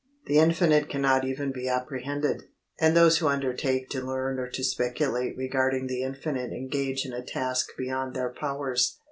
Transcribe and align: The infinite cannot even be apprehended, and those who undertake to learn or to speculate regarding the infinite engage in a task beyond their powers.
The 0.25 0.39
infinite 0.39 0.89
cannot 0.89 1.25
even 1.25 1.51
be 1.51 1.69
apprehended, 1.69 2.45
and 2.79 2.97
those 2.97 3.19
who 3.19 3.27
undertake 3.27 3.87
to 3.91 4.01
learn 4.01 4.39
or 4.39 4.49
to 4.49 4.63
speculate 4.63 5.37
regarding 5.37 5.85
the 5.85 6.01
infinite 6.01 6.51
engage 6.51 7.05
in 7.05 7.13
a 7.13 7.21
task 7.23 7.69
beyond 7.77 8.15
their 8.15 8.29
powers. 8.31 8.97